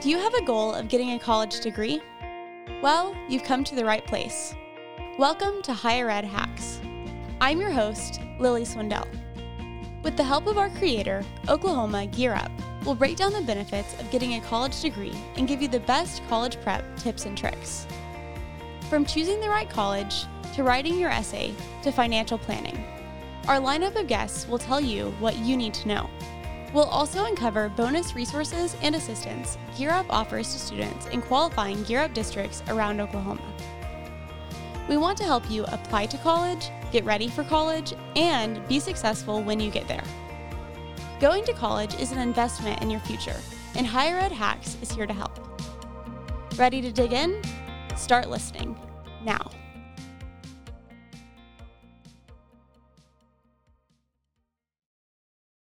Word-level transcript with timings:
Do 0.00 0.10
you 0.10 0.18
have 0.18 0.34
a 0.34 0.44
goal 0.44 0.72
of 0.72 0.86
getting 0.86 1.10
a 1.10 1.18
college 1.18 1.58
degree? 1.58 2.00
Well, 2.80 3.16
you've 3.28 3.42
come 3.42 3.64
to 3.64 3.74
the 3.74 3.84
right 3.84 4.06
place. 4.06 4.54
Welcome 5.18 5.60
to 5.62 5.72
Higher 5.72 6.08
Ed 6.08 6.24
Hacks. 6.24 6.80
I'm 7.40 7.60
your 7.60 7.72
host, 7.72 8.20
Lily 8.38 8.62
Swindell. 8.62 9.08
With 10.04 10.16
the 10.16 10.22
help 10.22 10.46
of 10.46 10.56
our 10.56 10.70
creator, 10.70 11.24
Oklahoma 11.48 12.06
Gear 12.06 12.34
Up, 12.34 12.52
we'll 12.84 12.94
break 12.94 13.16
down 13.16 13.32
the 13.32 13.40
benefits 13.40 14.00
of 14.00 14.08
getting 14.12 14.34
a 14.34 14.40
college 14.42 14.80
degree 14.80 15.16
and 15.34 15.48
give 15.48 15.60
you 15.60 15.66
the 15.66 15.80
best 15.80 16.22
college 16.28 16.60
prep 16.60 16.84
tips 16.98 17.26
and 17.26 17.36
tricks. 17.36 17.84
From 18.88 19.04
choosing 19.04 19.40
the 19.40 19.48
right 19.48 19.68
college, 19.68 20.26
to 20.54 20.62
writing 20.62 20.96
your 20.96 21.10
essay, 21.10 21.52
to 21.82 21.90
financial 21.90 22.38
planning, 22.38 22.84
our 23.48 23.58
lineup 23.58 23.98
of 24.00 24.06
guests 24.06 24.46
will 24.46 24.58
tell 24.58 24.80
you 24.80 25.10
what 25.18 25.36
you 25.38 25.56
need 25.56 25.74
to 25.74 25.88
know. 25.88 26.08
We'll 26.74 26.84
also 26.84 27.24
uncover 27.24 27.70
bonus 27.70 28.14
resources 28.14 28.76
and 28.82 28.94
assistance 28.94 29.56
Gear 29.76 29.90
Up 29.90 30.06
offers 30.10 30.52
to 30.52 30.58
students 30.58 31.06
in 31.06 31.22
qualifying 31.22 31.82
Gear 31.84 32.00
Up 32.00 32.12
districts 32.12 32.62
around 32.68 33.00
Oklahoma. 33.00 33.42
We 34.88 34.96
want 34.96 35.16
to 35.18 35.24
help 35.24 35.50
you 35.50 35.64
apply 35.64 36.06
to 36.06 36.18
college, 36.18 36.70
get 36.92 37.04
ready 37.04 37.28
for 37.28 37.44
college, 37.44 37.94
and 38.16 38.66
be 38.68 38.80
successful 38.80 39.42
when 39.42 39.60
you 39.60 39.70
get 39.70 39.88
there. 39.88 40.04
Going 41.20 41.44
to 41.44 41.52
college 41.52 41.94
is 41.98 42.12
an 42.12 42.18
investment 42.18 42.80
in 42.82 42.90
your 42.90 43.00
future, 43.00 43.36
and 43.74 43.86
Higher 43.86 44.18
Ed 44.18 44.32
Hacks 44.32 44.76
is 44.82 44.92
here 44.92 45.06
to 45.06 45.12
help. 45.12 45.38
Ready 46.56 46.80
to 46.82 46.92
dig 46.92 47.12
in? 47.12 47.42
Start 47.96 48.28
listening 48.28 48.78
now. 49.24 49.50